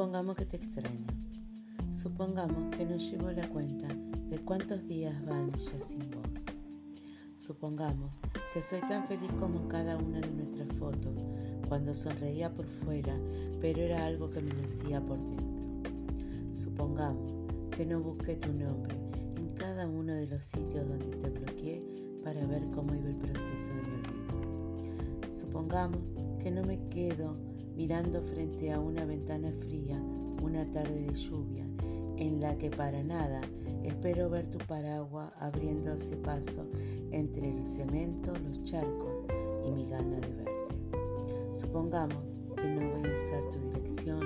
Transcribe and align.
Supongamos 0.00 0.34
que 0.34 0.46
te 0.46 0.56
extraño. 0.56 1.06
Supongamos 1.92 2.74
que 2.74 2.86
no 2.86 2.96
llevo 2.96 3.30
la 3.32 3.46
cuenta 3.50 3.86
de 4.30 4.38
cuántos 4.38 4.88
días 4.88 5.14
van 5.26 5.52
ya 5.52 5.78
sin 5.86 5.98
vos. 6.10 6.26
Supongamos 7.36 8.10
que 8.54 8.62
soy 8.62 8.80
tan 8.88 9.06
feliz 9.06 9.30
como 9.38 9.68
cada 9.68 9.98
una 9.98 10.20
de 10.20 10.30
nuestras 10.30 10.74
fotos, 10.78 11.22
cuando 11.68 11.92
sonreía 11.92 12.50
por 12.50 12.64
fuera, 12.66 13.14
pero 13.60 13.82
era 13.82 14.06
algo 14.06 14.30
que 14.30 14.40
me 14.40 14.54
nacía 14.54 15.04
por 15.04 15.18
dentro. 15.18 15.92
Supongamos 16.54 17.34
que 17.70 17.84
no 17.84 18.00
busqué 18.00 18.36
tu 18.36 18.54
nombre 18.54 18.96
en 19.36 19.52
cada 19.54 19.86
uno 19.86 20.14
de 20.14 20.28
los 20.28 20.42
sitios 20.44 20.88
donde 20.88 21.14
te 21.14 21.28
bloqueé 21.28 21.84
para 22.24 22.46
ver 22.46 22.62
cómo 22.74 22.94
iba 22.94 23.10
el 23.10 23.16
proceso 23.16 23.68
de 23.68 23.82
mi 23.82 23.98
olvido. 23.98 25.34
Supongamos 25.38 26.00
que 26.42 26.50
no 26.50 26.62
me 26.62 26.88
quedo 26.88 27.49
mirando 27.80 28.20
frente 28.20 28.70
a 28.70 28.78
una 28.78 29.06
ventana 29.06 29.50
fría 29.58 29.98
una 30.42 30.70
tarde 30.70 31.00
de 31.00 31.14
lluvia 31.14 31.64
en 32.18 32.38
la 32.38 32.54
que 32.58 32.68
para 32.68 33.02
nada 33.02 33.40
espero 33.82 34.28
ver 34.28 34.50
tu 34.50 34.58
paraguas 34.58 35.32
abriéndose 35.38 36.14
paso 36.18 36.66
entre 37.10 37.48
el 37.48 37.64
cemento, 37.64 38.34
los 38.46 38.62
charcos 38.64 39.24
y 39.66 39.70
mi 39.70 39.88
gana 39.88 40.20
de 40.20 40.28
verte. 40.28 41.58
Supongamos 41.58 42.22
que 42.54 42.68
no 42.68 42.80
voy 42.82 43.10
a 43.10 43.14
usar 43.14 43.50
tu 43.50 43.58
dirección 43.70 44.20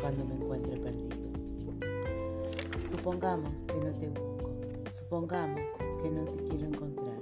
cuando 0.00 0.24
me 0.24 0.34
encuentre 0.34 0.76
perdido. 0.76 1.16
Supongamos 2.90 3.62
que 3.68 3.76
no 3.76 3.92
te 3.94 4.08
busco. 4.08 4.50
Supongamos 4.90 5.60
que 6.02 6.10
no 6.10 6.24
te 6.24 6.42
quiero 6.42 6.66
encontrar. 6.66 7.20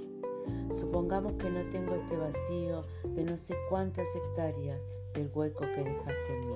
Supongamos 0.75 1.33
que 1.33 1.49
no 1.49 1.61
tengo 1.69 1.95
este 1.95 2.17
vacío 2.17 2.83
de 3.15 3.23
no 3.23 3.37
sé 3.37 3.55
cuántas 3.69 4.13
hectáreas 4.13 4.77
del 5.13 5.31
hueco 5.33 5.61
que 5.61 5.83
dejaste 5.83 6.33
en 6.33 6.49
mí. 6.49 6.55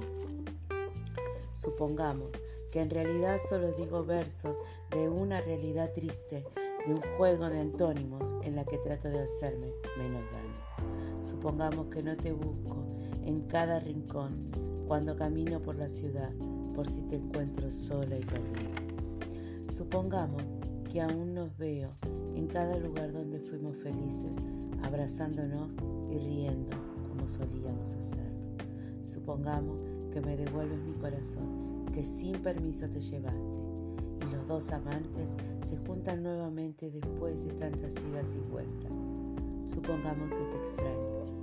Supongamos 1.54 2.28
que 2.70 2.82
en 2.82 2.90
realidad 2.90 3.38
solo 3.48 3.72
digo 3.72 4.04
versos 4.04 4.58
de 4.92 5.08
una 5.08 5.40
realidad 5.40 5.94
triste, 5.94 6.44
de 6.86 6.94
un 6.96 7.02
juego 7.18 7.50
de 7.50 7.62
antónimos 7.62 8.36
en 8.44 8.58
la 8.58 8.66
que 8.66 8.78
trato 8.80 9.08
de 9.08 9.20
hacerme 9.20 9.72
menos 9.98 10.24
daño. 10.34 11.24
Supongamos 11.24 11.88
que 11.88 12.04
no 12.04 12.18
te 12.18 12.34
busco 12.34 12.84
en 13.24 13.48
cada 13.48 13.80
rincón 13.80 14.52
cuando 14.86 15.16
camino 15.16 15.62
por 15.62 15.78
la 15.78 15.88
ciudad 15.88 16.34
por 16.76 16.90
si 16.90 17.02
te 17.04 17.16
encuentro 17.16 17.72
sola 17.72 18.18
y 18.18 18.26
perdida. 18.26 19.72
Supongamos 19.72 20.44
que 20.92 21.00
aún 21.00 21.34
nos 21.34 21.56
veo 21.58 21.94
en 22.36 22.48
cada 22.48 22.78
lugar 22.78 23.12
donde 23.12 23.40
fuimos 23.40 23.76
felices, 23.78 24.09
abrazándonos 24.90 25.76
y 26.10 26.18
riendo 26.18 26.76
como 27.08 27.28
solíamos 27.28 27.94
hacerlo. 27.94 28.40
Supongamos 29.04 29.78
que 30.12 30.20
me 30.20 30.36
devuelves 30.36 30.80
mi 30.80 30.94
corazón, 30.94 31.86
que 31.94 32.04
sin 32.04 32.34
permiso 32.42 32.90
te 32.90 33.00
llevaste, 33.00 33.40
y 33.40 34.36
los 34.36 34.48
dos 34.48 34.72
amantes 34.72 35.36
se 35.62 35.78
juntan 35.78 36.24
nuevamente 36.24 36.90
después 36.90 37.40
de 37.46 37.54
tantas 37.54 37.94
idas 38.04 38.36
y 38.36 38.52
vueltas. 38.52 38.92
Supongamos 39.66 40.30
que 40.32 40.46
te 40.46 40.58
extraño. 40.58 41.39